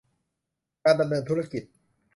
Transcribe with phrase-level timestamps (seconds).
[0.83, 1.63] การดำเนินธุรกิจ